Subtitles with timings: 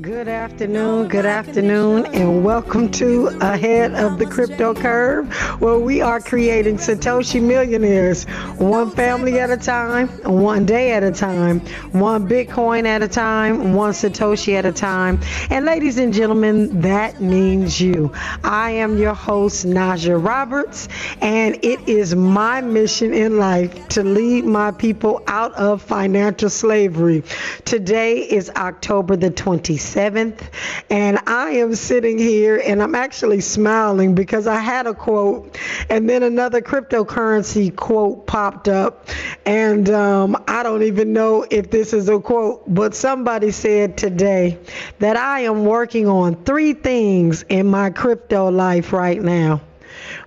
[0.00, 6.18] Good afternoon, good afternoon, and welcome to Ahead of the Crypto Curve, where we are
[6.18, 8.24] creating Satoshi millionaires
[8.58, 11.60] one family at a time, one day at a time,
[11.92, 15.20] one Bitcoin at a time, one Satoshi at a time.
[15.48, 18.12] And ladies and gentlemen, that means you.
[18.42, 20.88] I am your host, Najah Roberts,
[21.20, 27.22] and it is my mission in life to lead my people out of financial slavery.
[27.64, 29.83] Today is October the 26th.
[29.84, 30.40] 7th.
[30.90, 35.58] And I am sitting here and I'm actually smiling because I had a quote
[35.90, 39.08] and then another cryptocurrency quote popped up.
[39.44, 44.58] And um, I don't even know if this is a quote, but somebody said today
[44.98, 49.60] that I am working on three things in my crypto life right now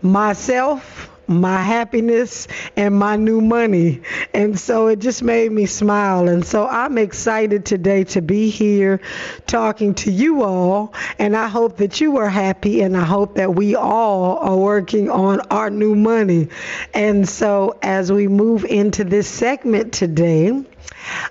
[0.02, 4.02] myself my happiness and my new money.
[4.34, 6.28] And so it just made me smile.
[6.28, 9.02] And so I'm excited today to be here
[9.46, 10.94] talking to you all.
[11.20, 15.10] And I hope that you are happy and I hope that we all are working
[15.10, 16.50] on our new money.
[16.94, 20.64] And so as we move into this segment today,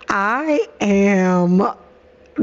[0.09, 1.63] I am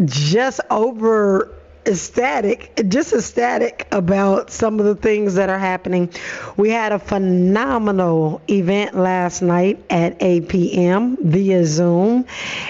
[0.06, 1.52] just over
[1.86, 6.10] ecstatic, just ecstatic about some of the things that are happening.
[6.58, 11.18] We had a phenomenal event last night at 8 p.m.
[11.22, 12.26] via Zoom,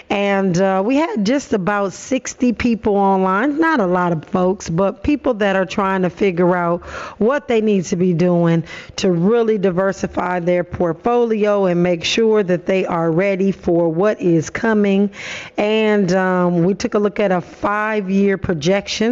[0.09, 3.59] and uh, we had just about 60 people online.
[3.59, 6.81] Not a lot of folks, but people that are trying to figure out
[7.19, 8.63] what they need to be doing
[8.97, 14.49] to really diversify their portfolio and make sure that they are ready for what is
[14.49, 15.11] coming.
[15.57, 19.02] And um, we took a look at a five year projection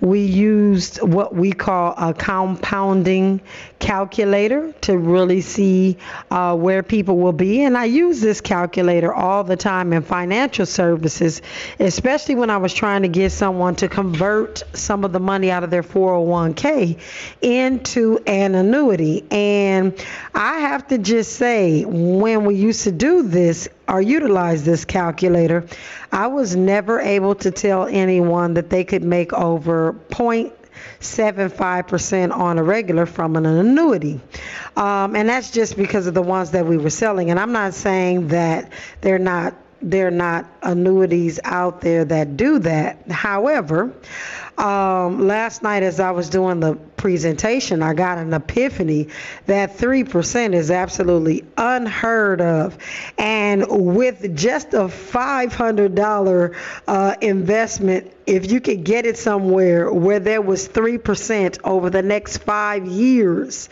[0.00, 3.40] we used what we call a compounding
[3.78, 5.96] calculator to really see
[6.30, 7.62] uh, where people will be.
[7.62, 11.42] And I use this calculator all the time in financial services,
[11.78, 15.64] especially when I was trying to get someone to convert some of the money out
[15.64, 16.98] of their 401k
[17.42, 19.24] into an annuity.
[19.30, 19.94] And
[20.34, 25.66] I have to just say, when we used to do this, or utilize this calculator,
[26.12, 30.52] I was never able to tell anyone that they could make over point
[31.00, 34.20] 75% on a regular from an annuity.
[34.76, 37.30] Um, and that's just because of the ones that we were selling.
[37.30, 43.08] And I'm not saying that they're not they're not annuities out there that do that.
[43.10, 43.92] However,
[44.58, 49.08] um, last night as I was doing the presentation, I got an epiphany
[49.46, 52.78] that 3% is absolutely unheard of.
[53.18, 56.56] And with just a $500
[56.88, 62.38] uh, investment if you could get it somewhere where there was 3% over the next
[62.38, 63.68] five years,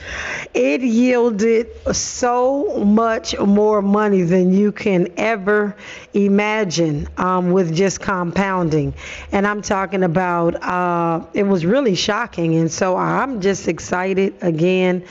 [0.55, 5.77] it yielded so much more money than you can ever
[6.15, 8.94] imagine um, with just compounding.
[9.33, 12.57] And I'm talking about, uh, it was really shocking.
[12.57, 15.05] And so I'm just excited again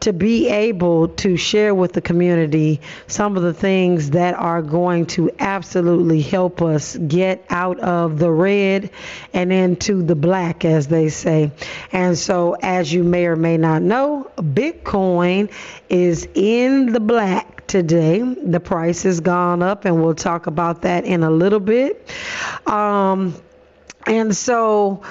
[0.00, 5.06] to be able to share with the community some of the things that are going
[5.06, 8.90] to absolutely help us get out of the red
[9.32, 11.52] and into the black, as they say.
[11.92, 15.50] And so, as you may or may not know, Bitcoin
[15.88, 18.20] is in the black today.
[18.20, 22.08] The price has gone up, and we'll talk about that in a little bit.
[22.66, 23.34] Um,
[24.06, 25.02] and so,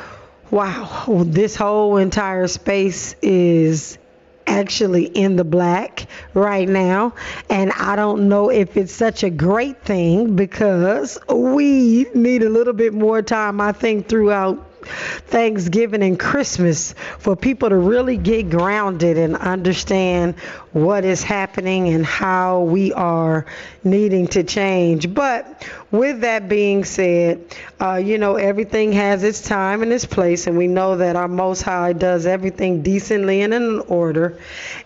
[0.52, 3.98] wow, this whole entire space is
[4.46, 7.14] actually in the black right now.
[7.50, 12.74] And I don't know if it's such a great thing because we need a little
[12.74, 19.18] bit more time, I think, throughout Thanksgiving and Christmas for people to really get grounded
[19.18, 20.36] and understand
[20.74, 23.46] what is happening and how we are
[23.84, 25.14] needing to change.
[25.14, 27.46] But with that being said,
[27.80, 31.28] uh, you know, everything has its time and its place, and we know that our
[31.28, 34.40] Most High does everything decently and in order.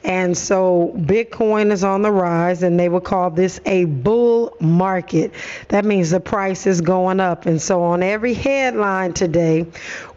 [0.03, 5.31] And so Bitcoin is on the rise, and they would call this a bull market.
[5.69, 7.45] That means the price is going up.
[7.45, 9.67] And so on every headline today,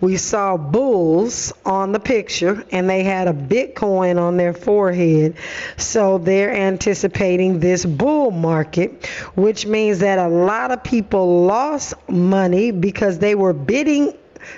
[0.01, 5.37] we saw bulls on the picture, and they had a Bitcoin on their forehead.
[5.77, 12.71] So they're anticipating this bull market, which means that a lot of people lost money
[12.71, 14.15] because they were bidding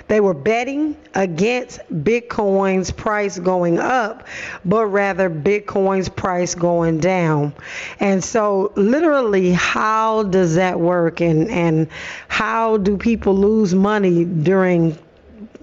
[0.07, 4.27] they were betting against Bitcoin's price going up,
[4.65, 7.53] but rather Bitcoin's price going down.
[7.99, 11.21] And so, literally, how does that work?
[11.21, 11.87] And, and
[12.27, 14.97] how do people lose money during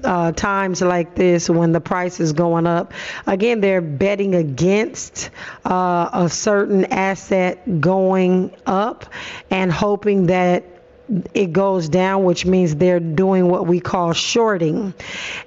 [0.05, 2.93] uh, times like this when the price is going up.
[3.27, 5.31] Again, they're betting against
[5.65, 9.07] uh, a certain asset going up
[9.51, 10.65] and hoping that
[11.35, 14.95] it goes down, which means they're doing what we call shorting.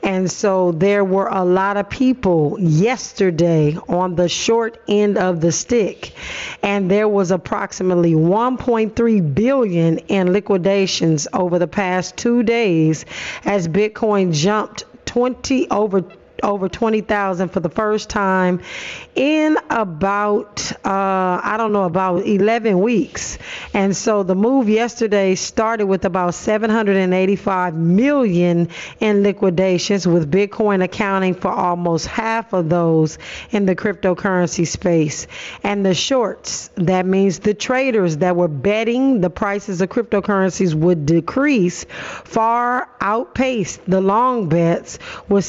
[0.01, 5.51] And so there were a lot of people yesterday on the short end of the
[5.51, 6.13] stick.
[6.62, 13.06] And there was approximately 1.3 billion in liquidations over the past two days
[13.45, 16.04] as Bitcoin jumped 20 over
[16.44, 18.62] over 20,000 for the first time
[19.16, 23.38] in about, uh, I don't know, about 11 weeks.
[23.74, 28.69] And so the move yesterday started with about 785 million
[29.00, 33.18] in liquidations, with Bitcoin accounting for almost half of those
[33.51, 35.28] in the cryptocurrency space.
[35.63, 41.06] And the shorts, that means the traders that were betting the prices of cryptocurrencies would
[41.06, 45.00] decrease, far outpaced the long bets
[45.30, 45.45] with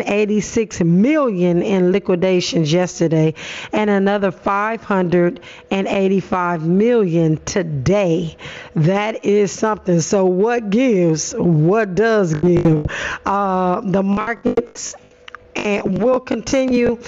[0.00, 3.34] 686 million in liquidations yesterday
[3.72, 8.36] and another 585 million today.
[8.74, 10.00] That is something.
[10.00, 11.32] So, what gives?
[11.32, 12.86] What does give?
[13.26, 14.94] Uh, the markets
[15.54, 16.98] and will continue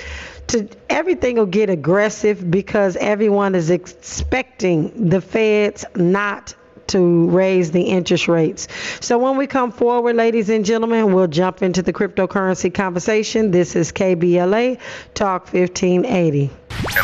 [0.48, 6.54] to everything will get aggressive because everyone is expecting the feds not
[6.88, 8.68] to raise the interest rates.
[9.00, 13.50] So when we come forward, ladies and gentlemen, we'll jump into the cryptocurrency conversation.
[13.50, 14.78] This is KBLA
[15.14, 16.42] Talk 1580.
[16.42, 16.50] In a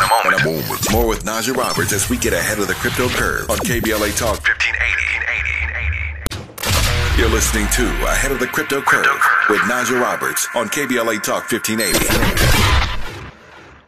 [0.08, 0.92] moment, In a moment.
[0.92, 4.36] more with Najah Roberts as we get ahead of the crypto curve on KBLA Talk
[4.44, 4.94] 1580.
[7.18, 9.20] You're listening to Ahead of the Crypto Curve
[9.50, 11.98] with Najah Roberts on KBLA Talk 1580.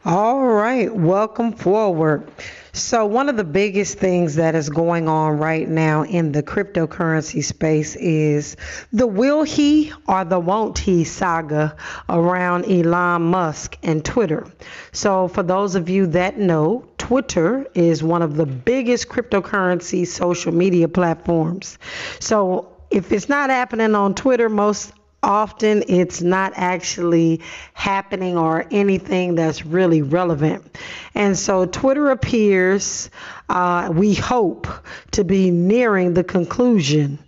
[0.05, 2.27] All right, welcome forward.
[2.73, 7.43] So, one of the biggest things that is going on right now in the cryptocurrency
[7.43, 8.57] space is
[8.93, 11.77] the will he or the won't he saga
[12.09, 14.47] around Elon Musk and Twitter.
[14.93, 20.53] So, for those of you that know, Twitter is one of the biggest cryptocurrency social
[20.53, 21.77] media platforms.
[22.21, 27.41] So, if it's not happening on Twitter, most often it's not actually
[27.75, 30.79] happening or anything that's really relevant.
[31.15, 33.11] And so Twitter appears,
[33.49, 34.67] uh, we hope,
[35.13, 37.19] to be nearing the conclusion.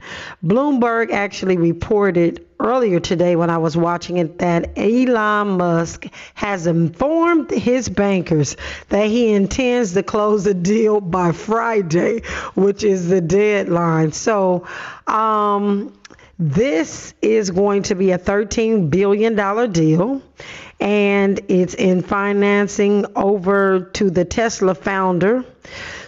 [0.45, 7.51] Bloomberg actually reported earlier today when I was watching it that Elon Musk has informed
[7.51, 8.57] his bankers
[8.89, 12.23] that he intends to close the deal by Friday,
[12.55, 14.13] which is the deadline.
[14.13, 14.67] So,
[15.09, 15.93] um,
[16.39, 20.23] this is going to be a $13 billion deal,
[20.81, 25.45] and it's in financing over to the Tesla founder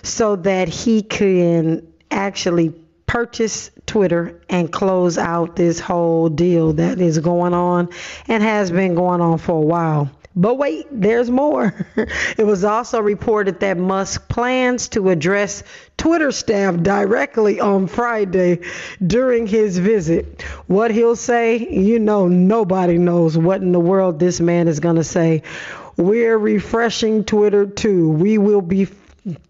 [0.03, 2.71] so that he can actually
[3.07, 7.89] purchase Twitter and close out this whole deal that is going on
[8.27, 10.11] and has been going on for a while.
[10.37, 11.73] But wait, there's more.
[11.97, 15.63] it was also reported that Musk plans to address
[15.97, 18.61] Twitter staff directly on Friday
[19.05, 20.43] during his visit.
[20.67, 24.97] What he'll say, you know, nobody knows what in the world this man is going
[24.97, 25.43] to say.
[25.97, 28.11] We're refreshing Twitter too.
[28.11, 28.89] We will be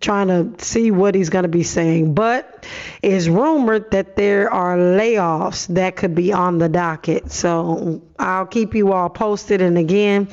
[0.01, 2.15] trying to see what he's going to be saying.
[2.15, 2.67] But
[3.03, 7.33] it's rumored that there are layoffs that could be on the docket.
[7.33, 9.61] So I'll keep you all posted.
[9.61, 10.29] And again,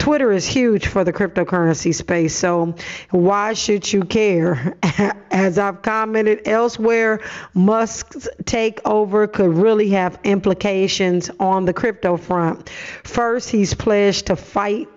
[0.00, 2.74] Twitter is huge for the cryptocurrency space, so
[3.10, 4.74] why should you care?
[5.30, 7.20] As I've commented elsewhere,
[7.52, 12.70] Musk's takeover could really have implications on the crypto front.
[13.04, 14.88] First, he's pledged to fight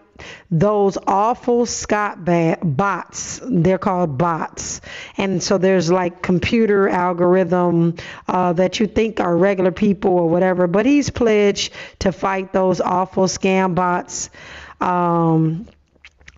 [0.51, 3.39] those awful Scott bots.
[3.43, 4.81] They're called bots.
[5.17, 7.95] And so there's like computer algorithm
[8.27, 10.67] uh, that you think are regular people or whatever.
[10.67, 14.29] But he's pledged to fight those awful scam bots.
[14.79, 15.67] Um,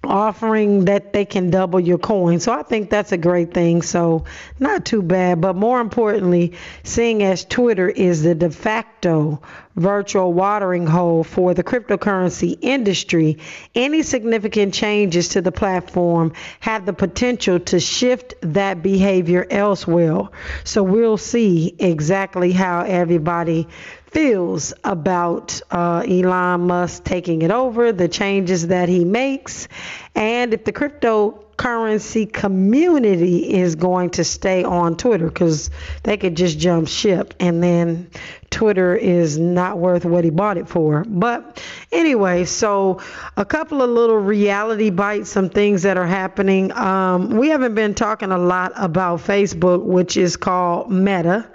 [0.05, 2.39] offering that they can double your coin.
[2.39, 3.81] So I think that's a great thing.
[3.81, 4.25] So
[4.59, 5.41] not too bad.
[5.41, 9.41] But more importantly, seeing as Twitter is the de facto
[9.75, 13.37] virtual watering hole for the cryptocurrency industry,
[13.73, 20.29] any significant changes to the platform have the potential to shift that behavior elsewhere.
[20.63, 23.67] So we'll see exactly how everybody
[24.15, 29.67] feels about uh, Elon Musk taking it over, the changes that he makes,
[30.15, 30.71] and if the
[31.57, 35.69] cryptocurrency community is going to stay on Twitter because
[36.03, 38.09] they could just jump ship and then
[38.49, 41.03] Twitter is not worth what he bought it for.
[41.05, 43.01] But anyway, so
[43.35, 46.71] a couple of little reality bites, some things that are happening.
[46.71, 51.49] Um, we haven't been talking a lot about Facebook, which is called Meta,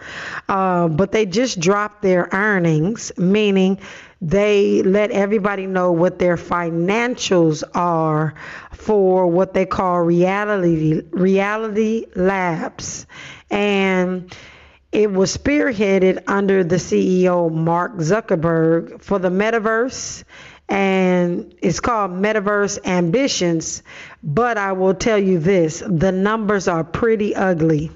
[0.48, 3.78] uh, but they just dropped their earnings, meaning
[4.20, 8.34] they let everybody know what their financials are
[8.80, 13.06] for what they call reality reality labs
[13.50, 14.34] and
[14.90, 20.24] it was spearheaded under the CEO Mark Zuckerberg for the metaverse
[20.70, 23.82] and it's called Metaverse Ambitions.
[24.22, 27.90] But I will tell you this the numbers are pretty ugly.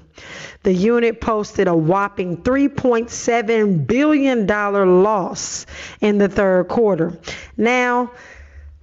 [0.63, 5.65] The unit posted a whopping $3.7 billion loss
[6.01, 7.17] in the third quarter.
[7.55, 8.11] Now,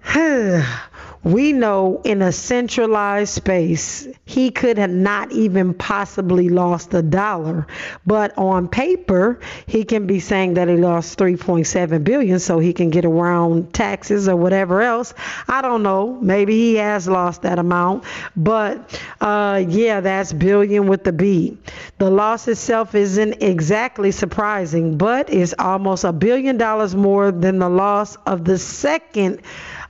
[1.25, 7.67] we know in a centralized space he could have not even possibly lost a dollar.
[8.07, 12.91] But on paper he can be saying that he lost 3.7 billion so he can
[12.91, 15.15] get around taxes or whatever else.
[15.47, 16.19] I don't know.
[16.21, 18.05] Maybe he has lost that amount.
[18.37, 21.57] But uh, yeah that's billion with the b.
[21.99, 27.69] The loss itself isn't exactly surprising but it's almost a billion dollars more than the
[27.69, 29.41] loss of the second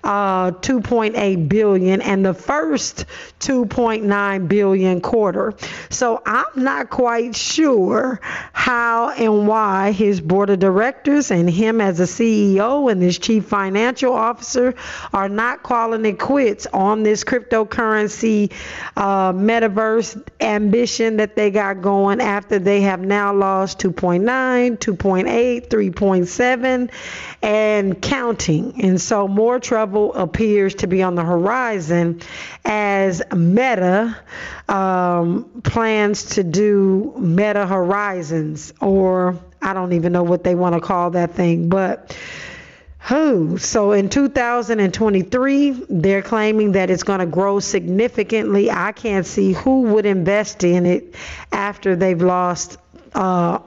[0.05, 3.07] uh, 2.8 billion and the first
[3.41, 5.55] 2.9 billion quarter.
[5.91, 8.21] So I'm not quite sure
[8.53, 13.45] how and why his board of directors and him as a CEO and his chief
[13.47, 14.75] financial officer
[15.13, 18.53] are not calling it quits on this cryptocurrency
[18.97, 26.91] uh, metaverse ambition that they got going after they have now lost 2.9, 2.8, 3.7
[27.43, 28.83] and counting.
[28.83, 32.21] And so more trouble appears to be on the horizon
[32.65, 34.17] as Meta
[34.69, 40.81] um, plans to do Meta Horizons, or I don't even know what they want to
[40.81, 42.17] call that thing, but.
[43.07, 43.59] Who?
[43.59, 48.71] So in 2023, they're claiming that it's going to grow significantly.
[48.71, 51.17] I can't see who would invest in it
[51.51, 52.79] after they've lost
[53.15, 53.59] uh,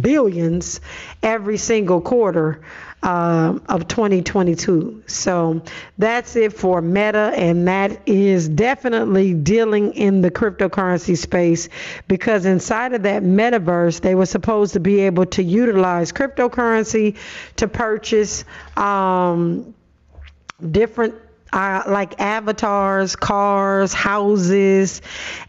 [0.00, 0.80] billions
[1.22, 2.62] every single quarter
[3.02, 5.04] uh, of 2022.
[5.06, 5.62] So
[5.98, 11.68] that's it for Meta, and that is definitely dealing in the cryptocurrency space
[12.08, 17.16] because inside of that metaverse, they were supposed to be able to utilize cryptocurrency
[17.56, 18.44] to purchase
[18.76, 19.74] um,
[20.70, 21.14] different
[21.52, 25.02] uh, like avatars, cars, houses,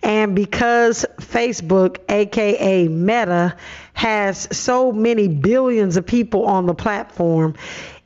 [0.04, 3.56] and because Facebook, aka Meta,
[3.94, 7.56] has so many billions of people on the platform,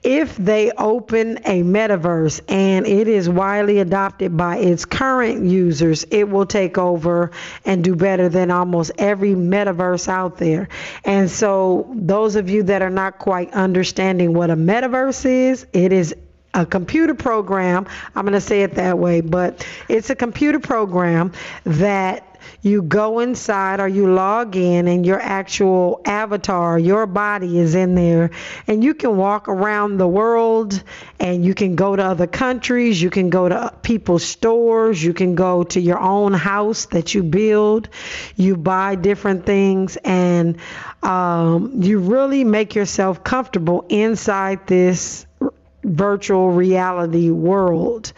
[0.03, 6.27] if they open a metaverse and it is widely adopted by its current users, it
[6.27, 7.31] will take over
[7.65, 10.69] and do better than almost every metaverse out there.
[11.03, 15.93] And so, those of you that are not quite understanding what a metaverse is, it
[15.93, 16.15] is
[16.53, 17.88] a computer program.
[18.15, 21.31] I'm going to say it that way, but it's a computer program
[21.63, 22.27] that
[22.62, 27.96] you go inside or you log in and your actual avatar, your body is in
[27.96, 28.31] there.
[28.67, 30.84] And you can walk around the world
[31.20, 35.36] and you can go to other countries, you can go to people's stores, you can
[35.36, 37.89] go to your own house that you build,
[38.36, 40.58] you buy different things and
[41.03, 45.25] um, you really make yourself comfortable inside this
[45.84, 48.14] virtual reality world.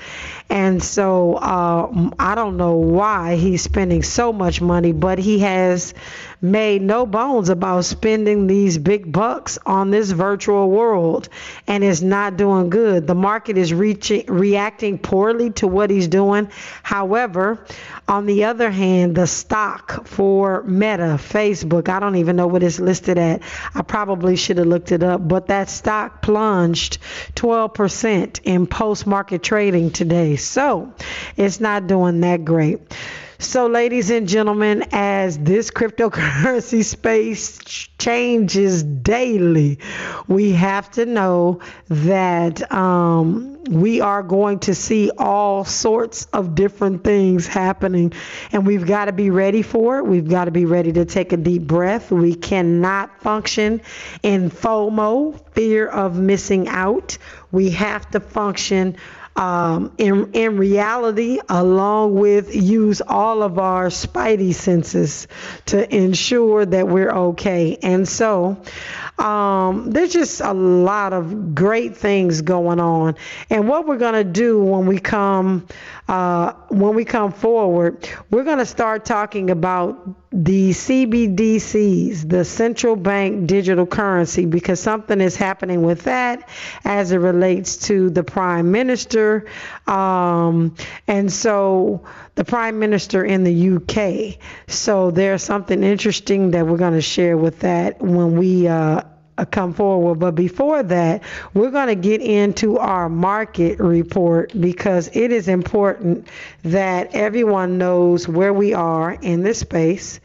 [0.49, 5.93] And so uh, I don't know why he's spending so much money, but he has
[6.43, 11.29] made no bones about spending these big bucks on this virtual world
[11.67, 13.07] and is not doing good.
[13.07, 16.49] The market is reaching, reacting poorly to what he's doing.
[16.83, 17.65] However,
[18.09, 22.79] on the other hand, the stock for Meta, Facebook, I don't even know what it's
[22.79, 23.41] listed at.
[23.73, 26.97] I probably should have looked it up, but that stock plunged
[27.35, 30.35] 12% in post market trading today.
[30.35, 30.93] So
[31.37, 32.81] it's not doing that great.
[33.43, 37.59] So, ladies and gentlemen, as this cryptocurrency space
[37.99, 39.79] changes daily,
[40.27, 41.59] we have to know
[41.89, 48.13] that um, we are going to see all sorts of different things happening,
[48.53, 50.05] and we've got to be ready for it.
[50.05, 52.11] We've got to be ready to take a deep breath.
[52.11, 53.81] We cannot function
[54.23, 57.17] in FOMO, fear of missing out.
[57.51, 58.95] We have to function
[59.35, 65.27] um, in, in reality, along with use all of our spidey senses
[65.67, 67.77] to ensure that we're okay.
[67.81, 68.61] And so
[69.17, 73.15] um, there's just a lot of great things going on.
[73.49, 75.67] And what we're going to do when we come
[76.07, 82.95] uh, when we come forward, we're going to start talking about the CBDCs, the central
[82.95, 86.49] bank digital currency, because something is happening with that
[86.83, 89.45] as it relates to the prime minister.
[89.85, 90.75] Um,
[91.07, 94.39] and so the prime minister in the UK.
[94.67, 99.03] So there's something interesting that we're going to share with that when we uh,
[99.35, 100.19] Uh, come forward.
[100.19, 101.23] But before that,
[101.55, 106.27] we're going to get into our market report because it is important
[106.61, 110.19] that everyone knows where we are in this space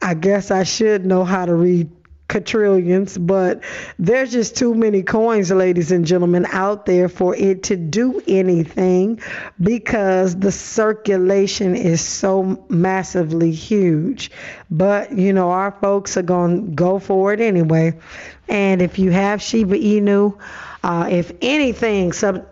[0.01, 1.89] I guess I should know how to read
[2.31, 3.63] quadrillions, but
[3.99, 9.19] there's just too many coins, ladies and gentlemen, out there for it to do anything
[9.59, 14.31] because the circulation is so massively huge.
[14.71, 17.99] But, you know, our folks are going to go for it anyway.
[18.47, 20.39] And if you have Shiba Inu,
[20.83, 22.45] uh, if anything, sub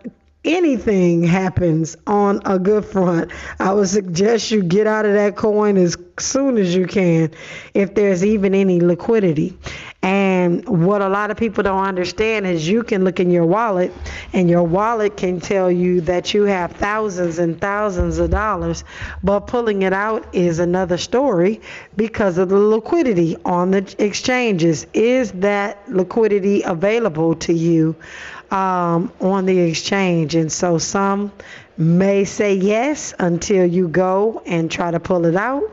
[0.46, 5.78] anything happens on a good front, I would suggest you get out of that coin
[5.78, 7.32] as soon as you can
[7.74, 9.58] if there's even any liquidity.
[10.02, 13.92] And what a lot of people don't understand is you can look in your wallet
[14.32, 18.86] and your wallet can tell you that you have thousands and thousands of dollars,
[19.24, 21.60] but pulling it out is another story
[21.98, 24.88] because of the liquidity on the exchanges.
[24.94, 27.96] Is that liquidity available to you?
[28.52, 30.36] um, on the exchange.
[30.36, 31.32] And so some
[31.80, 35.64] may say yes until you go and try to pull it out,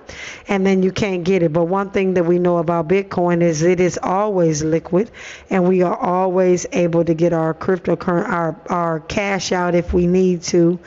[0.47, 1.53] and then you can't get it.
[1.53, 5.11] But one thing that we know about Bitcoin is it is always liquid,
[5.51, 10.07] and we are always able to get our cryptocurrency, our, our cash out if we
[10.07, 10.79] need to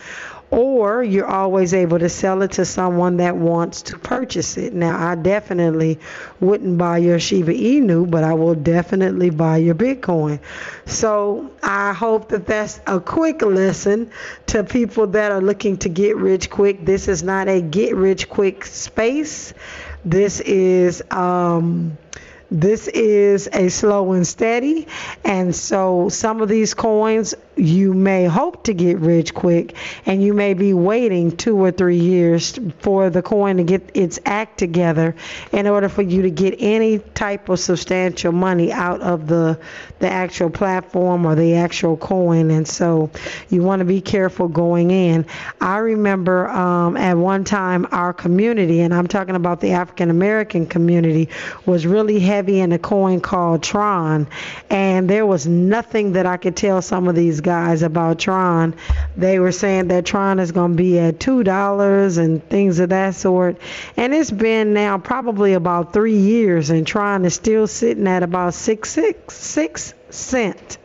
[0.51, 4.73] or you're always able to sell it to someone that wants to purchase it.
[4.73, 5.99] Now, I definitely
[6.39, 10.39] wouldn't buy your Shiba Inu, but I will definitely buy your Bitcoin.
[10.85, 14.11] So, I hope that that's a quick lesson
[14.47, 16.83] to people that are looking to get rich quick.
[16.83, 19.53] This is not a get rich quick space.
[20.03, 21.97] This is um
[22.51, 24.87] this is a slow and steady.
[25.23, 30.33] And so some of these coins you may hope to get rich quick and you
[30.33, 35.15] may be waiting two or three years for the coin to get its act together
[35.51, 39.59] in order for you to get any type of substantial money out of the
[39.99, 42.49] the actual platform or the actual coin.
[42.51, 43.09] And so
[43.49, 45.25] you want to be careful going in.
[45.59, 50.65] I remember um, at one time our community and i'm talking about the african american
[50.65, 51.29] community
[51.65, 54.27] was really heavy in a coin called tron.
[54.69, 58.75] And there was nothing that i could tell some of these guys guys about Tron.
[59.17, 63.15] They were saying that Tron is going to be at $2 and things of that
[63.15, 63.57] sort.
[63.97, 68.53] And it's been now probably about three years, and Tron is still sitting at about
[68.53, 70.77] six, six, six cent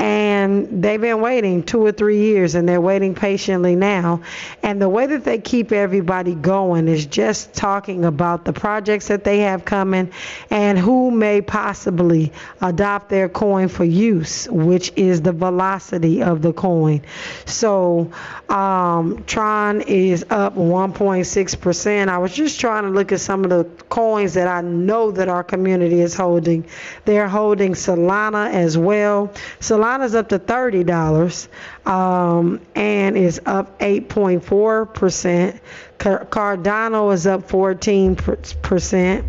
[0.00, 4.22] and they've been waiting two or three years and they're waiting patiently now.
[4.62, 9.24] And the way that they keep everybody going is just talking about the projects that
[9.24, 10.10] they have coming
[10.48, 12.32] and who may possibly
[12.62, 17.02] adopt their coin for use, which is the velocity of the coin.
[17.44, 18.10] So
[18.48, 22.08] um, Tron is up 1.6%.
[22.08, 25.28] I was just trying to look at some of the coins that I know that
[25.28, 26.64] our community is holding.
[27.04, 29.28] They're holding Solana as well.
[29.60, 31.48] Solana Solana's up to thirty dollars,
[31.84, 35.60] um, and is up eight point four percent.
[35.98, 39.26] Cardano is up fourteen percent,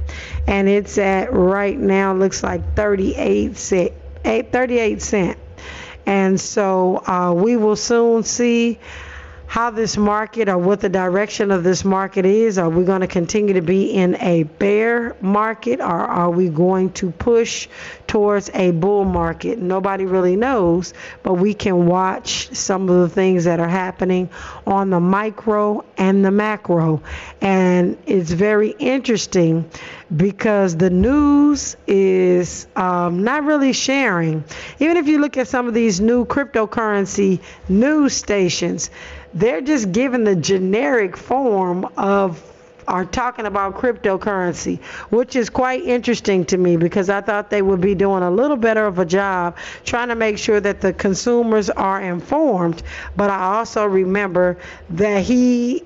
[0.47, 3.93] and it's at right now looks like thirty eight cent,
[4.23, 5.37] 38 cent.
[6.05, 8.79] And so uh, we will soon see
[9.51, 12.57] how this market or what the direction of this market is.
[12.57, 16.93] Are we going to continue to be in a bear market or are we going
[16.93, 17.67] to push
[18.07, 19.59] towards a bull market?
[19.59, 24.29] Nobody really knows, but we can watch some of the things that are happening
[24.65, 27.03] on the micro and the macro.
[27.41, 29.69] And it's very interesting
[30.15, 34.45] because the news is um, not really sharing.
[34.79, 38.89] Even if you look at some of these new cryptocurrency news stations,
[39.33, 42.41] they're just giving the generic form of
[42.87, 47.79] are talking about cryptocurrency, which is quite interesting to me because I thought they would
[47.79, 51.69] be doing a little better of a job trying to make sure that the consumers
[51.69, 52.83] are informed.
[53.15, 54.57] But I also remember
[54.89, 55.83] that he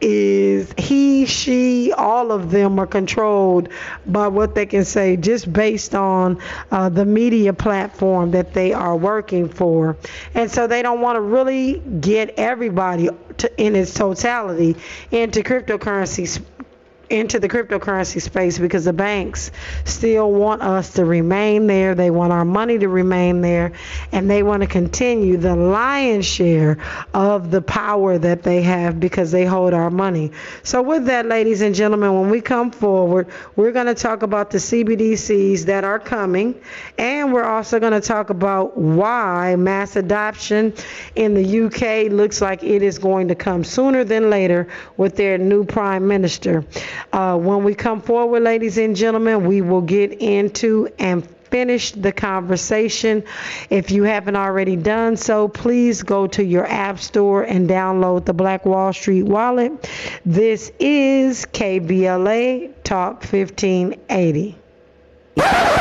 [0.00, 3.68] is he, she, all of them are controlled
[4.06, 8.96] by what they can say just based on uh, the media platform that they are
[8.96, 9.96] working for.
[10.34, 14.76] And so they don't want to really get everybody to, in its totality
[15.10, 16.42] into cryptocurrency
[17.10, 19.50] into the cryptocurrency space because the banks
[19.84, 21.94] still want us to remain there.
[21.94, 23.72] They want our money to remain there,
[24.12, 26.78] and they want to continue the lion's share
[27.14, 30.32] of the power that they have because they hold our money.
[30.62, 34.50] So, with that, ladies and gentlemen, when we come forward, we're going to talk about
[34.50, 36.60] the CBDCs that are coming,
[36.98, 40.72] and we're also going to talk about why mass adoption
[41.14, 45.38] in the UK looks like it is going to come sooner than later with their
[45.38, 46.64] new prime minister.
[47.12, 52.12] Uh, when we come forward, ladies and gentlemen, we will get into and finish the
[52.12, 53.24] conversation.
[53.70, 58.34] If you haven't already done so, please go to your app store and download the
[58.34, 59.72] Black Wall Street wallet.
[60.24, 64.56] This is KBLA Talk 1580.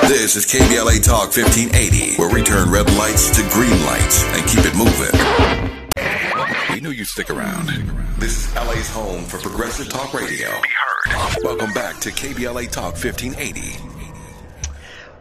[0.07, 4.65] This is KBLA Talk 1580, where we turn red lights to green lights and keep
[4.65, 5.84] it moving.
[6.75, 7.67] We knew you'd stick around.
[8.19, 10.49] This is LA's home for progressive talk radio.
[10.61, 10.67] Be
[11.07, 11.37] heard.
[11.41, 13.95] Welcome back to KBLA Talk 1580.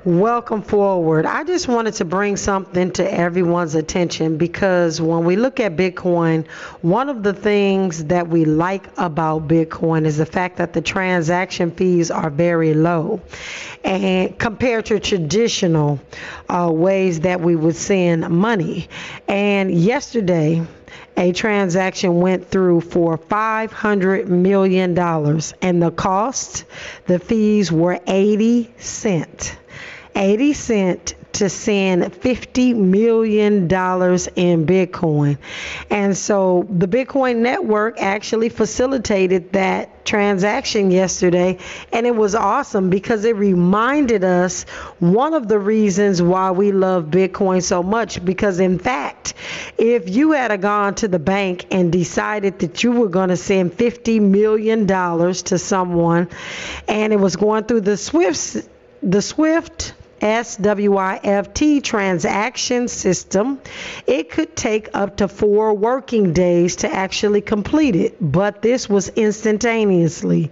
[0.04, 1.26] Welcome forward.
[1.26, 6.46] I just wanted to bring something to everyone's attention because when we look at Bitcoin,
[6.82, 11.70] one of the things that we like about Bitcoin is the fact that the transaction
[11.70, 13.20] fees are very low
[13.84, 16.00] and compared to traditional
[16.48, 18.88] uh, ways that we would send money.
[19.28, 20.66] And yesterday,
[21.16, 26.64] a transaction went through for $500 million, and the cost,
[27.06, 29.56] the fees were 80 cent.
[30.16, 35.38] 80 cent to send $50 million in Bitcoin.
[35.90, 41.58] And so the Bitcoin network actually facilitated that transaction yesterday.
[41.92, 44.62] And it was awesome because it reminded us
[45.00, 48.24] one of the reasons why we love Bitcoin so much.
[48.24, 49.34] Because in fact,
[49.76, 53.72] if you had gone to the bank and decided that you were going to send
[53.72, 56.28] $50 million to someone
[56.86, 58.68] and it was going through the Swift,
[59.02, 63.60] the Swift SWIFT transaction system,
[64.06, 69.08] it could take up to four working days to actually complete it, but this was
[69.08, 70.50] instantaneously.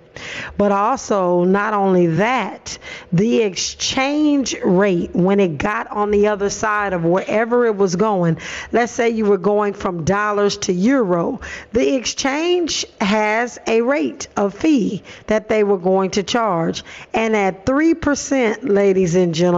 [0.59, 2.79] But also, not only that,
[3.13, 8.39] the exchange rate when it got on the other side of wherever it was going,
[8.73, 11.41] let's say you were going from dollars to euro,
[11.73, 16.85] the exchange has a rate of fee that they were going to charge.
[17.15, 19.52] And at 3%, ladies and gentlemen,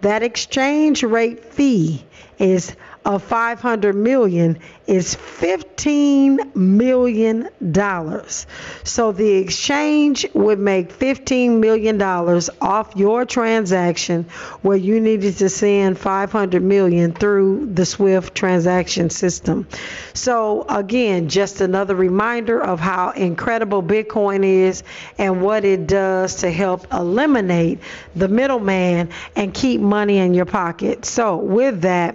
[0.00, 2.04] that exchange rate fee
[2.38, 8.46] is of 500 million is 15 million dollars.
[8.82, 14.24] So the exchange would make 15 million dollars off your transaction
[14.62, 19.66] where you needed to send 500 million through the Swift transaction system.
[20.12, 24.82] So again, just another reminder of how incredible Bitcoin is
[25.18, 27.80] and what it does to help eliminate
[28.14, 31.04] the middleman and keep money in your pocket.
[31.04, 32.14] So with that,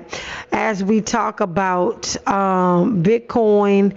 [0.51, 3.95] as we talk about um, Bitcoin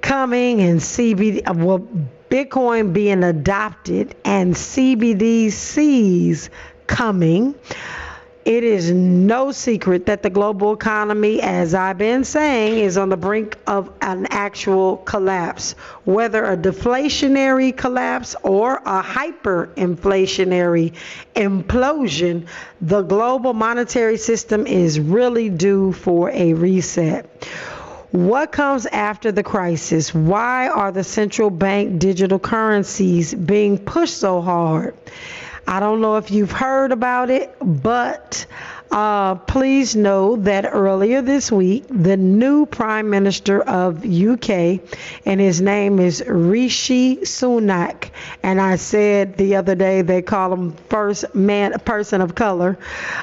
[0.00, 1.86] coming and CBD, well,
[2.30, 6.48] Bitcoin being adopted and CBDCs
[6.86, 7.54] coming.
[8.50, 13.16] It is no secret that the global economy, as I've been saying, is on the
[13.16, 15.76] brink of an actual collapse.
[16.04, 20.94] Whether a deflationary collapse or a hyperinflationary
[21.36, 22.48] implosion,
[22.80, 27.30] the global monetary system is really due for a reset.
[28.10, 30.12] What comes after the crisis?
[30.12, 34.96] Why are the central bank digital currencies being pushed so hard?
[35.70, 38.44] I don't know if you've heard about it, but
[38.90, 44.80] uh, please know that earlier this week, the new Prime Minister of UK,
[45.24, 48.10] and his name is Rishi Sunak,
[48.42, 52.76] and I said the other day they call him first man person of color,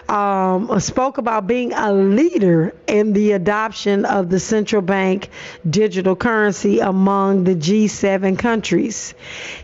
[0.07, 5.27] um, spoke about being a leader in the adoption of the central bank
[5.69, 9.15] digital currency among the G7 countries.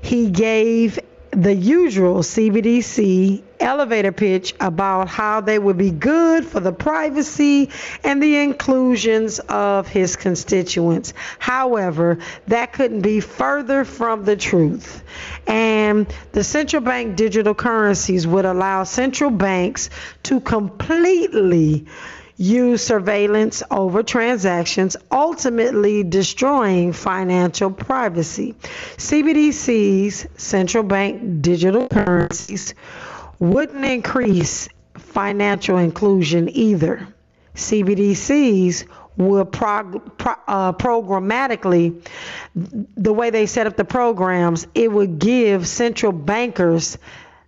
[0.02, 1.00] He gave
[1.36, 7.70] the usual CBDC elevator pitch about how they would be good for the privacy
[8.04, 11.14] and the inclusions of his constituents.
[11.40, 15.04] However, that couldn't be further from the truth.
[15.48, 19.90] And the central bank digital currencies would allow central banks
[20.24, 21.86] to completely
[22.38, 28.56] use surveillance over transactions, ultimately destroying financial privacy.
[28.98, 32.74] CBDCs, central bank digital currencies,
[33.40, 34.68] wouldn't increase
[34.98, 37.08] financial inclusion either.
[37.56, 42.04] CBDCs will prog- pro- uh, programmatically,
[42.56, 46.98] the way they set up the programs, it would give central bankers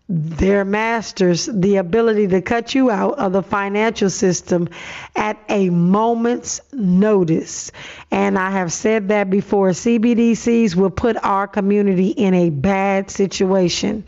[0.07, 4.69] their masters the ability to cut you out of the financial system
[5.15, 7.71] at a moment's notice.
[8.11, 14.05] And I have said that before CBDCs will put our community in a bad situation.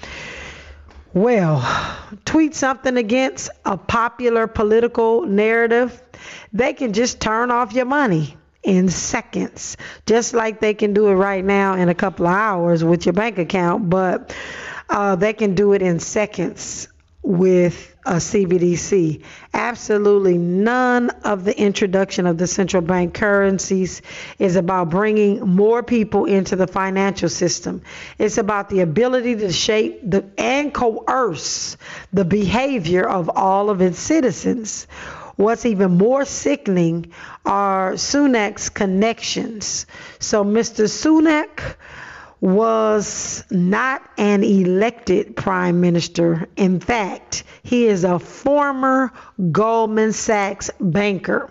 [1.13, 1.65] Well,
[2.25, 5.99] tweet something against a popular political narrative,
[6.53, 11.13] they can just turn off your money in seconds, just like they can do it
[11.13, 13.89] right now in a couple of hours with your bank account.
[13.89, 14.35] But
[14.89, 16.87] uh, they can do it in seconds
[17.27, 19.21] with a CBDC.
[19.53, 24.01] Absolutely none of the introduction of the central bank currencies
[24.39, 27.81] is about bringing more people into the financial system.
[28.17, 31.75] It's about the ability to shape the, and coerce
[32.13, 34.87] the behavior of all of its citizens.
[35.35, 37.11] What's even more sickening
[37.45, 39.85] are Sunak's connections.
[40.19, 40.85] So, Mr.
[40.85, 41.75] Sunak
[42.39, 46.47] was not an elected prime minister.
[46.55, 49.11] In fact, he is a former
[49.51, 51.49] Goldman Sachs banker,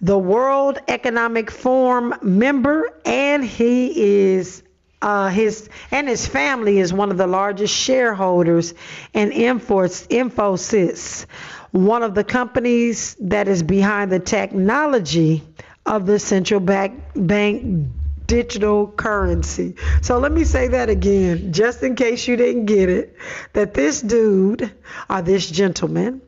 [0.00, 4.62] the World Economic Forum member, and he is
[5.00, 8.74] uh, his and his family is one of the largest shareholders
[9.14, 11.26] in Infosys,
[11.70, 15.42] one of the companies that is behind the technology
[15.86, 17.88] of the central bank, bank
[18.28, 19.74] digital currency.
[20.02, 23.16] So let me say that again, just in case you didn't get it,
[23.54, 24.72] that this dude
[25.10, 26.22] or this gentleman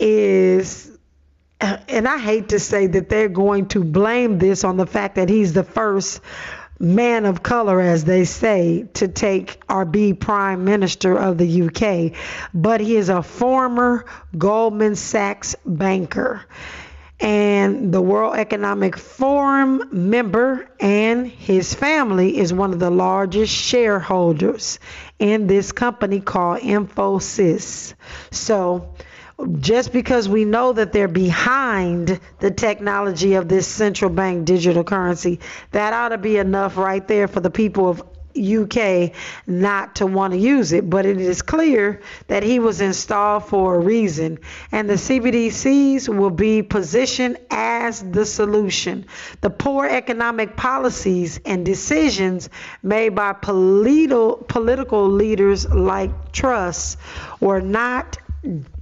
[0.00, 0.90] is
[1.60, 5.14] uh, and I hate to say that they're going to blame this on the fact
[5.14, 6.20] that he's the first
[6.80, 12.20] man of color, as they say, to take or be prime minister of the UK,
[12.52, 14.04] but he is a former
[14.36, 16.44] Goldman Sachs banker
[17.22, 24.80] and the World Economic Forum member and his family is one of the largest shareholders
[25.20, 27.94] in this company called Infosys.
[28.32, 28.92] So
[29.60, 35.38] just because we know that they're behind the technology of this central bank digital currency,
[35.70, 38.02] that ought to be enough right there for the people of
[38.36, 39.12] UK
[39.46, 43.76] not to want to use it, but it is clear that he was installed for
[43.76, 44.38] a reason,
[44.70, 49.06] and the CBDCs will be positioned as the solution.
[49.40, 52.48] The poor economic policies and decisions
[52.82, 56.96] made by political political leaders like Truss
[57.40, 58.18] were not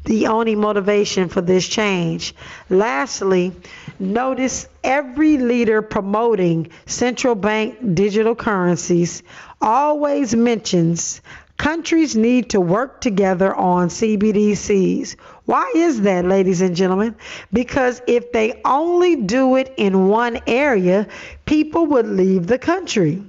[0.05, 2.35] the only motivation for this change.
[2.69, 3.53] Lastly,
[3.99, 9.23] notice every leader promoting central bank digital currencies
[9.61, 11.21] always mentions
[11.61, 15.17] countries need to work together on CBDCs.
[15.45, 17.15] Why is that, ladies and gentlemen?
[17.53, 21.07] Because if they only do it in one area,
[21.45, 23.23] people would leave the country.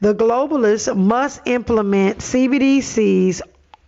[0.00, 3.40] The globalists must implement CBDCs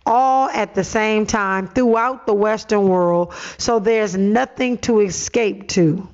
[0.05, 6.07] all at the same time throughout the Western world, so there's nothing to escape to.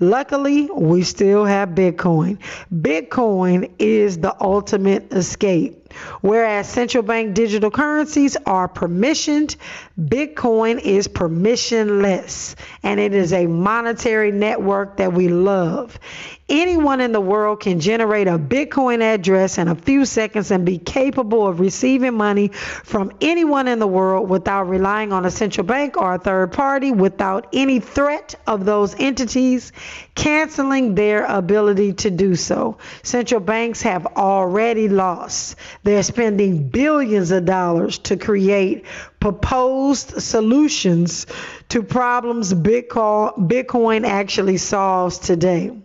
[0.00, 2.38] Luckily, we still have Bitcoin.
[2.72, 5.80] Bitcoin is the ultimate escape.
[6.20, 9.56] Whereas central bank digital currencies are permissioned,
[10.00, 15.98] Bitcoin is permissionless and it is a monetary network that we love.
[16.46, 20.76] Anyone in the world can generate a Bitcoin address in a few seconds and be
[20.76, 25.96] capable of receiving money from anyone in the world without relying on a central bank
[25.96, 29.72] or a third party, without any threat of those entities
[30.14, 32.76] canceling their ability to do so.
[33.02, 35.56] Central banks have already lost.
[35.82, 38.84] They're spending billions of dollars to create
[39.18, 41.26] proposed solutions
[41.70, 45.83] to problems Bitcoin actually solves today.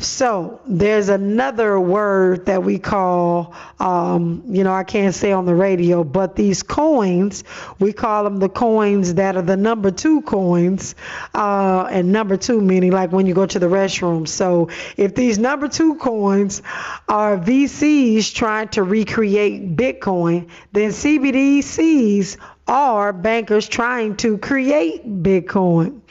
[0.00, 5.56] So there's another word that we call, um, you know, I can't say on the
[5.56, 7.42] radio, but these coins,
[7.80, 10.94] we call them the coins that are the number two coins,
[11.34, 14.28] uh, and number two meaning like when you go to the restroom.
[14.28, 16.62] So if these number two coins
[17.08, 22.36] are VCs trying to recreate Bitcoin, then CBDCs
[22.68, 26.02] are bankers trying to create Bitcoin.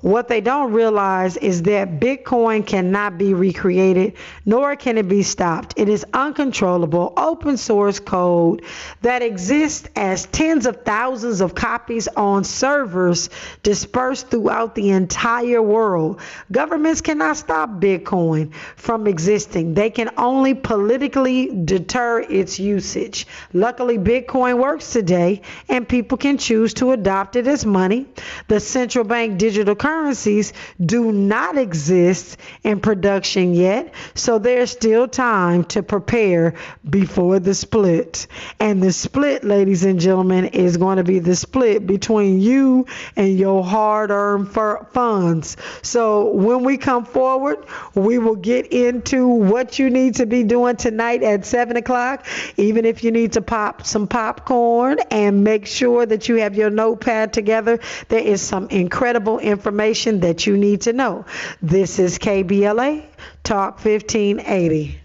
[0.00, 4.14] What they don't realize is that Bitcoin cannot be recreated,
[4.46, 5.74] nor can it be stopped.
[5.76, 8.62] It is uncontrollable open source code
[9.02, 13.28] that exists as tens of thousands of copies on servers
[13.64, 16.20] dispersed throughout the entire world.
[16.52, 19.74] Governments cannot stop Bitcoin from existing.
[19.74, 23.26] They can only politically deter its usage.
[23.52, 28.06] Luckily, Bitcoin works today and people can choose to adopt it as money.
[28.46, 30.52] The central bank digital currency currencies
[30.84, 36.54] do not exist in production yet, so there's still time to prepare
[36.88, 38.26] before the split.
[38.60, 42.84] And the split, ladies and gentlemen, is going to be the split between you
[43.16, 45.56] and your hard earned funds.
[45.80, 50.76] So when we come forward, we will get into what you need to be doing
[50.76, 52.26] tonight at 7 o'clock,
[52.58, 56.68] even if you need to pop some popcorn and make sure that you have your
[56.68, 57.80] notepad together.
[58.08, 61.24] There is some incredible information information that you need to know.
[61.62, 63.04] This is KBLA
[63.44, 65.00] Talk 1580.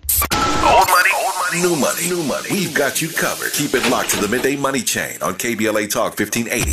[0.66, 2.48] Old money, old money, new money, new money.
[2.50, 3.52] We've got you covered.
[3.54, 6.72] Keep it locked to the midday money chain on KBLA Talk 1580.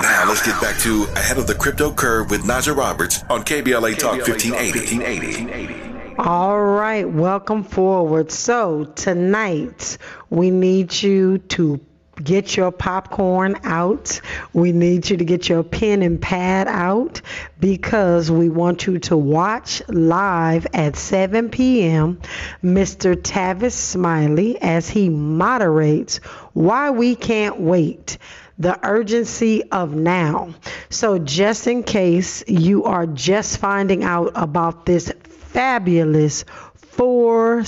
[0.00, 3.98] Now, let's get back to Ahead of the Crypto Curve with Najah Roberts on KBLA
[3.98, 6.16] Talk 1580.
[6.16, 8.32] All right, welcome forward.
[8.32, 9.98] So, tonight
[10.30, 11.78] we need you to
[12.22, 14.20] get your popcorn out.
[14.52, 17.20] We need you to get your pen and pad out
[17.58, 22.20] because we want you to watch live at 7 p.m.
[22.62, 23.14] Mr.
[23.14, 26.18] Tavis Smiley as he moderates
[26.52, 28.18] Why We Can't Wait
[28.58, 30.54] the urgency of now.
[30.90, 36.44] So, just in case you are just finding out about this fabulous
[36.76, 37.64] four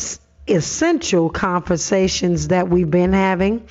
[0.49, 3.67] essential conversations that we've been having.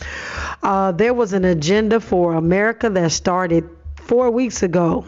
[0.64, 5.06] Uh, there was an agenda for America that started four weeks ago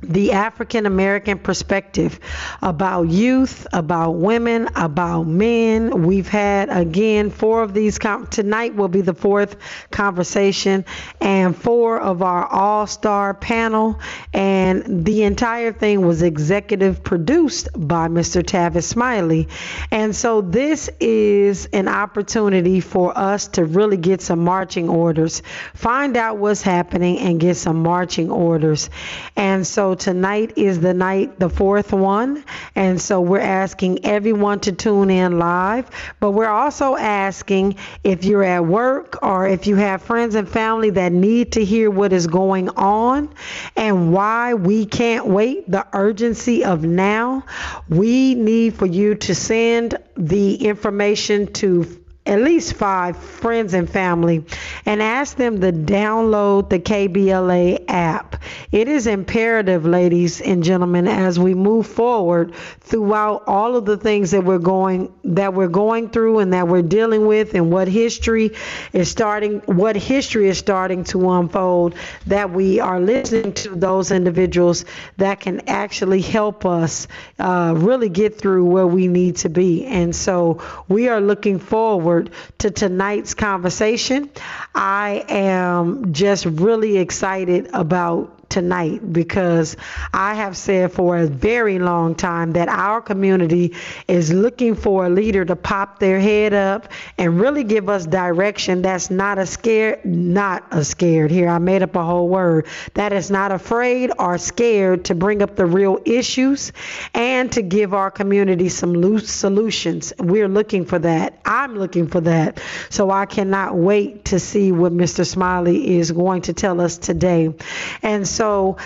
[0.00, 2.20] the African American perspective
[2.62, 6.04] about youth, about women, about men.
[6.04, 7.98] We've had again four of these.
[7.98, 9.56] Com- tonight will be the fourth
[9.90, 10.84] conversation,
[11.20, 13.98] and four of our all star panel.
[14.32, 18.42] And the entire thing was executive produced by Mr.
[18.42, 19.48] Tavis Smiley.
[19.90, 25.42] And so this is an opportunity for us to really get some marching orders,
[25.74, 28.90] find out what's happening, and get some marching orders.
[29.34, 32.44] And so so tonight is the night, the fourth one.
[32.74, 35.88] And so we're asking everyone to tune in live.
[36.20, 40.90] But we're also asking if you're at work or if you have friends and family
[40.90, 43.32] that need to hear what is going on
[43.76, 47.46] and why we can't wait, the urgency of now,
[47.88, 51.84] we need for you to send the information to
[52.28, 54.44] at least five friends and family
[54.86, 58.42] and ask them to download the KBLA app.
[58.70, 64.30] It is imperative, ladies and gentlemen, as we move forward throughout all of the things
[64.32, 68.52] that we're going that we're going through and that we're dealing with and what history
[68.92, 71.94] is starting what history is starting to unfold
[72.26, 74.84] that we are listening to those individuals
[75.16, 77.06] that can actually help us
[77.38, 79.84] uh, really get through where we need to be.
[79.84, 84.30] And so we are looking forward forward to tonight's conversation.
[84.74, 89.76] I am just really excited about tonight because
[90.12, 93.74] I have said for a very long time that our community
[94.06, 98.82] is looking for a leader to pop their head up and really give us direction
[98.82, 103.12] that's not a scared not a scared here I made up a whole word that
[103.12, 106.72] is not afraid or scared to bring up the real issues
[107.14, 110.12] and to give our community some loose solutions.
[110.18, 111.38] We're looking for that.
[111.44, 112.60] I'm looking for that.
[112.90, 115.26] So I cannot wait to see what Mr.
[115.26, 117.54] Smiley is going to tell us today.
[118.02, 118.76] And so so,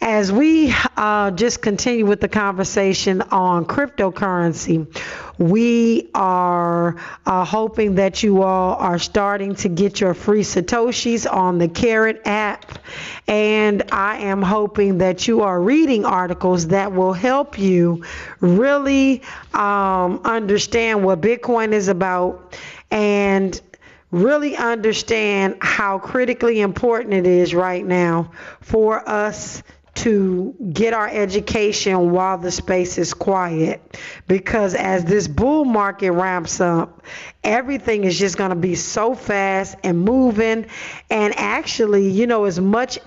[0.00, 4.84] as we uh, just continue with the conversation on cryptocurrency,
[5.38, 11.58] we are uh, hoping that you all are starting to get your free Satoshis on
[11.58, 12.80] the Carrot app.
[13.28, 18.02] And I am hoping that you are reading articles that will help you
[18.40, 19.22] really
[19.54, 22.58] um, understand what Bitcoin is about
[22.90, 23.60] and
[24.16, 29.62] really understand how critically important it is right now for us
[29.94, 33.98] to get our education while the space is quiet.
[34.26, 37.02] Because as this bull market ramps up
[37.42, 40.66] everything is just going to be so fast and moving.
[41.10, 42.98] And actually you know as much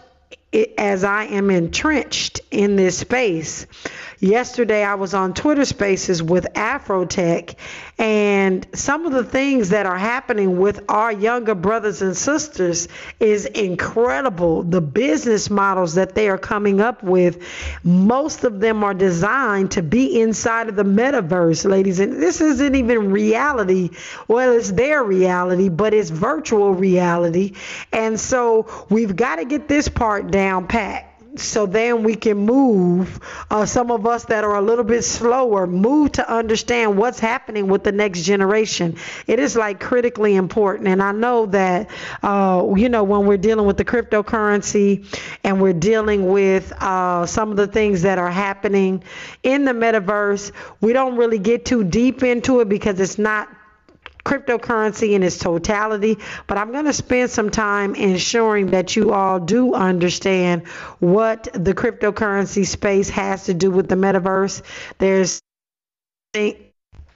[0.77, 3.67] as I am entrenched in this space
[4.21, 7.55] Yesterday, I was on Twitter Spaces with Afrotech,
[7.97, 12.89] and some of the things that are happening with our younger brothers and sisters
[13.21, 14.63] is incredible.
[14.63, 17.41] The business models that they are coming up with,
[17.83, 22.01] most of them are designed to be inside of the metaverse, ladies.
[22.01, 23.91] And this isn't even reality.
[24.27, 27.53] Well, it's their reality, but it's virtual reality.
[27.93, 31.08] And so we've got to get this part down pat
[31.41, 33.19] so then we can move
[33.49, 37.67] uh, some of us that are a little bit slower move to understand what's happening
[37.67, 38.97] with the next generation.
[39.27, 40.87] It is like critically important.
[40.87, 41.89] And i know that
[42.23, 45.05] uh, you know when we're dealing with the cryptocurrency
[45.43, 49.03] and we're dealing with uh, some of the things that are happening
[49.43, 53.49] in the metaverse we don't really get too deep into it because it's not
[54.23, 56.17] cryptocurrency in its totality,
[56.47, 60.67] but I'm going to spend some time ensuring that you all do understand
[60.99, 64.61] what the cryptocurrency space has to do with the metaverse.
[64.97, 65.41] There's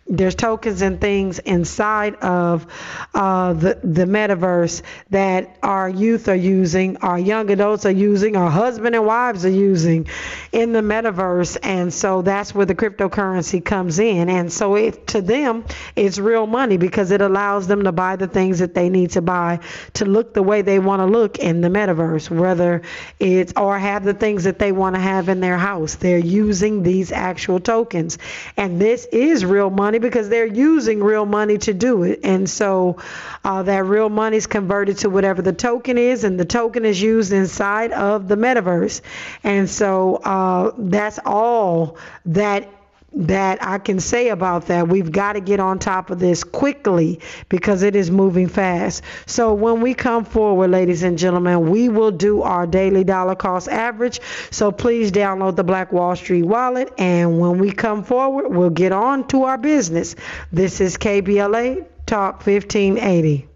[0.05, 2.67] there's tokens and things inside of
[3.13, 4.81] uh, the the metaverse
[5.11, 9.49] that our youth are using, our young adults are using, our husband and wives are
[9.49, 10.07] using
[10.51, 14.29] in the metaverse, and so that's where the cryptocurrency comes in.
[14.29, 15.63] And so it to them,
[15.95, 19.21] it's real money because it allows them to buy the things that they need to
[19.21, 19.59] buy
[19.93, 22.81] to look the way they want to look in the metaverse, whether
[23.19, 25.95] it's or have the things that they want to have in their house.
[25.95, 28.17] They're using these actual tokens,
[28.57, 32.21] and this is real money money because they're using real money to do it.
[32.23, 32.97] And so
[33.43, 36.99] uh, that real money is converted to whatever the token is, and the token is
[36.99, 39.01] used inside of the metaverse.
[39.43, 42.69] And so uh, that's all that
[43.13, 44.87] that I can say about that.
[44.87, 49.03] We've got to get on top of this quickly because it is moving fast.
[49.25, 53.67] So when we come forward, ladies and gentlemen, we will do our daily dollar cost
[53.69, 54.19] average.
[54.51, 56.91] So please download the Black Wall Street wallet.
[56.97, 60.15] And when we come forward, we'll get on to our business.
[60.51, 63.47] This is KBLA Talk 1580.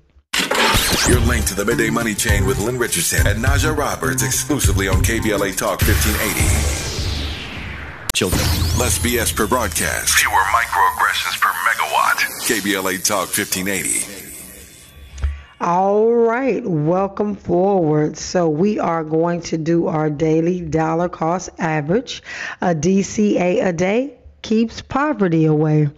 [1.08, 5.04] You're linked to the Midday Money Chain with Lynn Richardson and Najah Roberts exclusively on
[5.04, 6.77] KBLA Talk 1580
[8.18, 8.42] children.
[8.80, 10.16] Less BS per broadcast.
[10.16, 12.18] Fewer microaggressions per megawatt.
[12.50, 14.18] KBLA Talk 1580.
[15.62, 18.18] All right, welcome forward.
[18.18, 22.24] So, we are going to do our daily dollar cost average,
[22.60, 24.17] a DCA a day,
[24.48, 25.90] keeps poverty away.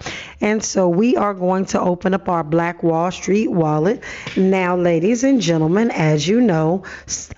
[0.41, 4.01] And so we are going to open up our Black Wall Street wallet.
[4.35, 6.83] Now, ladies and gentlemen, as you know,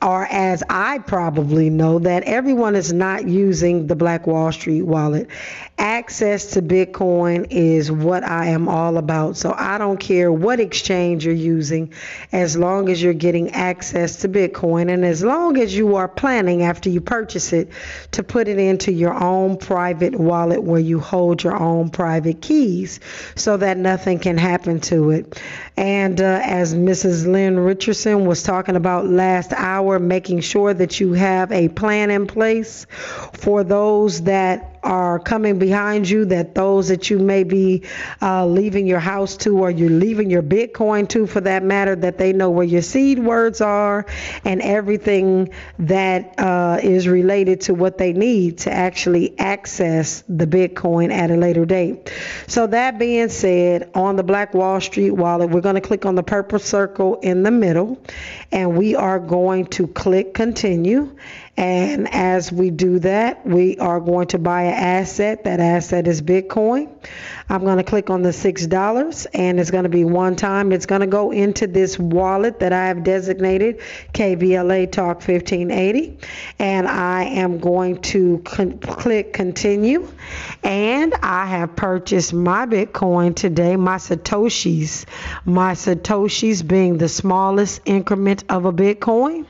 [0.01, 5.27] or as I probably know, that everyone is not using the Black Wall Street wallet.
[5.77, 9.35] Access to Bitcoin is what I am all about.
[9.35, 11.91] So I don't care what exchange you're using,
[12.31, 16.63] as long as you're getting access to Bitcoin and as long as you are planning
[16.63, 17.69] after you purchase it
[18.11, 22.99] to put it into your own private wallet where you hold your own private keys
[23.35, 25.41] so that nothing can happen to it.
[25.81, 27.25] And uh, as Mrs.
[27.25, 32.27] Lynn Richardson was talking about last hour, making sure that you have a plan in
[32.27, 32.85] place
[33.33, 37.83] for those that are coming behind you, that those that you may be
[38.21, 42.17] uh, leaving your house to or you're leaving your Bitcoin to for that matter, that
[42.17, 44.05] they know where your seed words are
[44.43, 51.11] and everything that uh, is related to what they need to actually access the Bitcoin
[51.11, 52.11] at a later date.
[52.47, 56.15] So, that being said, on the Black Wall Street wallet, we're going to click on
[56.15, 58.01] the purple circle in the middle
[58.51, 61.15] and we are going to click continue
[61.61, 65.43] and as we do that, we are going to buy an asset.
[65.43, 66.89] That asset is Bitcoin.
[67.49, 70.71] I'm going to click on the $6 and it's going to be one time.
[70.71, 73.79] It's going to go into this wallet that I have designated
[74.13, 76.17] KBLA Talk 1580.
[76.57, 80.07] And I am going to con- click continue.
[80.63, 85.05] And I have purchased my Bitcoin today, my Satoshis.
[85.45, 89.45] My Satoshis being the smallest increment of a Bitcoin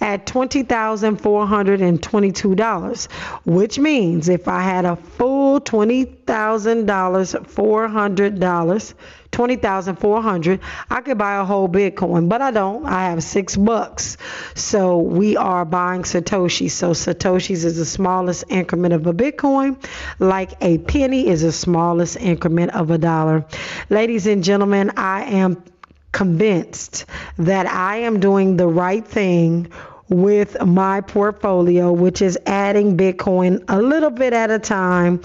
[0.00, 1.55] at 20,400.
[1.64, 3.10] $422,
[3.44, 8.94] which means if I had a full $20,000, $400,
[9.32, 12.84] 20,400, I could buy a whole Bitcoin, but I don't.
[12.86, 14.16] I have 6 bucks.
[14.54, 16.72] So we are buying satoshis.
[16.72, 19.76] So satoshis is the smallest increment of a Bitcoin,
[20.18, 23.44] like a penny is the smallest increment of a dollar.
[23.90, 25.62] Ladies and gentlemen, I am
[26.12, 27.04] convinced
[27.36, 29.70] that I am doing the right thing
[30.08, 35.20] with my portfolio, which is adding Bitcoin a little bit at a time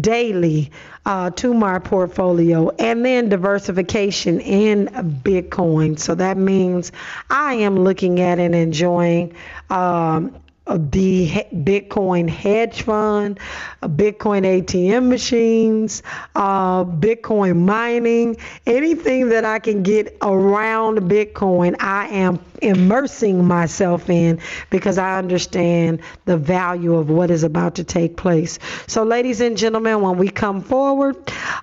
[0.00, 0.70] daily
[1.04, 4.86] uh, to my portfolio, and then diversification in
[5.22, 5.98] Bitcoin.
[5.98, 6.90] So that means
[7.30, 9.34] I am looking at and enjoying.
[9.70, 10.34] Um,
[10.66, 13.38] the Bitcoin hedge fund,
[13.82, 16.02] Bitcoin ATM machines,
[16.34, 18.36] uh, Bitcoin mining,
[18.66, 24.40] anything that I can get around Bitcoin, I am immersing myself in
[24.70, 28.58] because I understand the value of what is about to take place.
[28.86, 31.16] So, ladies and gentlemen, when we come forward,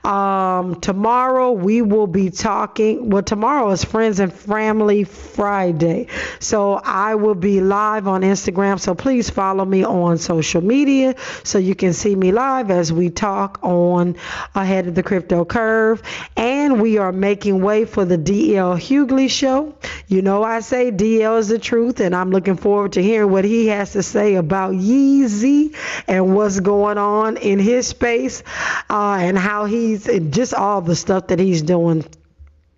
[0.06, 3.10] um, tomorrow we will be talking.
[3.10, 6.08] Well, tomorrow is Friends and Family Friday.
[6.40, 8.80] So, I will be live on Instagram.
[8.80, 13.10] So, please follow me on social media so you can see me live as we
[13.10, 14.16] talk on
[14.56, 16.02] Ahead of the Crypto Curve.
[16.36, 19.76] And we are making way for the DL Hughley show.
[20.08, 23.46] You know, I say DL is the truth, and I'm looking forward to hearing what
[23.46, 25.76] he has to say about Yeezy
[26.08, 28.44] and what's going on in his space
[28.90, 32.06] uh, and how he's and just all the stuff that he's doing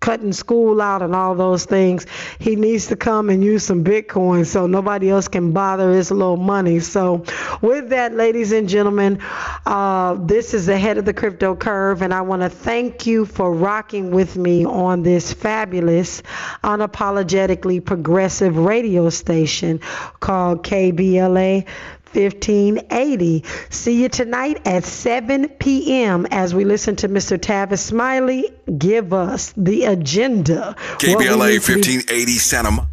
[0.00, 2.06] cutting school out and all those things,
[2.38, 6.36] he needs to come and use some Bitcoin so nobody else can bother his little
[6.36, 6.80] money.
[6.80, 7.24] So,
[7.60, 9.20] with that, ladies and gentlemen,
[9.64, 13.24] uh, this is the head of the crypto curve, and I want to thank you
[13.24, 16.22] for rocking with me on this fabulous,
[16.62, 19.80] unapologetically progressive radio station
[20.20, 21.66] called KBLA
[22.12, 23.44] 1580.
[23.70, 26.26] See you tonight at 7 p.m.
[26.30, 27.38] as we listen to Mr.
[27.38, 30.74] Tavis Smiley give us the agenda.
[30.98, 32.88] KBLA 1580 Santa